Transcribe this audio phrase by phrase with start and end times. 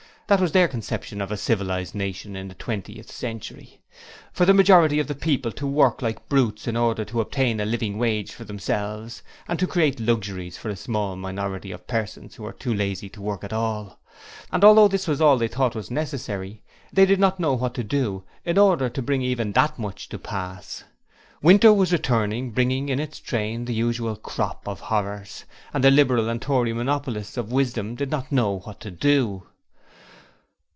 [0.27, 3.81] That was their conception of a civilized nation in the twentieth century!
[4.31, 7.65] For the majority of the people to work like brutes in order to obtain a
[7.65, 12.45] 'living wage' for themselves and to create luxuries for a small minority of persons who
[12.45, 13.99] are too lazy to work at all!
[14.53, 16.63] And although this was all they thought was necessary,
[16.93, 20.17] they did not know what to do in order to bring even that much to
[20.17, 20.85] pass!
[21.41, 25.43] Winter was returning, bringing in its train the usual crop of horrors,
[25.73, 29.43] and the Liberal and Tory monopolists of wisdom did not know what to do!